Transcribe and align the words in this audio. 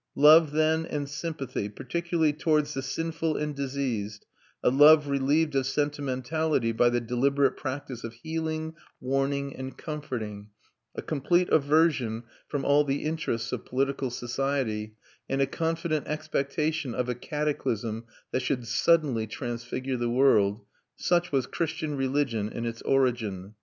Love, 0.15 0.49
then, 0.51 0.83
and 0.87 1.07
sympathy, 1.07 1.69
particularly 1.69 2.33
towards 2.33 2.73
the 2.73 2.81
sinful 2.81 3.37
and 3.37 3.55
diseased, 3.55 4.25
a 4.63 4.71
love 4.71 5.07
relieved 5.07 5.53
of 5.53 5.63
sentimentality 5.67 6.71
by 6.71 6.89
the 6.89 6.99
deliberate 6.99 7.55
practice 7.55 8.03
of 8.03 8.13
healing, 8.15 8.73
warning, 8.99 9.55
and 9.55 9.77
comforting; 9.77 10.49
a 10.95 11.03
complete 11.03 11.47
aversion 11.49 12.23
from 12.47 12.65
all 12.65 12.83
the 12.83 13.03
interests 13.03 13.51
of 13.51 13.63
political 13.63 14.09
society, 14.09 14.95
and 15.29 15.39
a 15.39 15.45
confident 15.45 16.07
expectation 16.07 16.95
of 16.95 17.07
a 17.07 17.13
cataclysm 17.13 18.05
that 18.31 18.39
should 18.39 18.65
suddenly 18.65 19.27
transfigure 19.27 19.97
the 19.97 20.09
world 20.09 20.65
such 20.95 21.31
was 21.31 21.45
Christian 21.45 21.95
religion 21.95 22.49
in 22.49 22.65
its 22.65 22.81
origin. 22.81 23.53